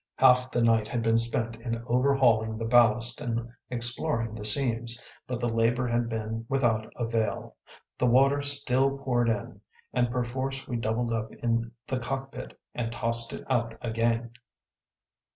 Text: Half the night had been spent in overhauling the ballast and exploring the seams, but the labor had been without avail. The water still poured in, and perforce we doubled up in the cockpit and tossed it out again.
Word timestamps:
Half 0.15 0.49
the 0.49 0.63
night 0.63 0.87
had 0.87 1.03
been 1.03 1.19
spent 1.19 1.57
in 1.57 1.77
overhauling 1.85 2.57
the 2.57 2.65
ballast 2.65 3.21
and 3.21 3.47
exploring 3.69 4.33
the 4.33 4.43
seams, 4.43 4.99
but 5.27 5.39
the 5.39 5.47
labor 5.47 5.85
had 5.87 6.09
been 6.09 6.43
without 6.49 6.91
avail. 6.95 7.55
The 7.99 8.07
water 8.07 8.41
still 8.41 8.97
poured 8.97 9.29
in, 9.29 9.61
and 9.93 10.09
perforce 10.09 10.67
we 10.67 10.77
doubled 10.77 11.13
up 11.13 11.31
in 11.35 11.71
the 11.85 11.99
cockpit 11.99 12.59
and 12.73 12.91
tossed 12.91 13.31
it 13.31 13.43
out 13.47 13.77
again. 13.79 14.31